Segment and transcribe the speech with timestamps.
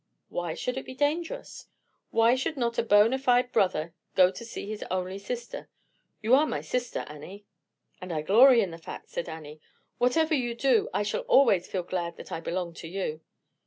[0.29, 1.67] "Why should it be dangerous?
[2.09, 5.69] Why should not a bona fide brother go to see his only sister?
[6.23, 7.45] You are my sister, Annie."
[8.01, 9.61] "And I glory in the fact," said Annie.
[9.99, 13.21] "Whatever you do, I shall always feel glad that I belong to you.